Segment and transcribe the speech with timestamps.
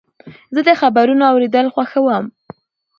[0.53, 2.25] زه د خبرونو اورېدل خوښوم.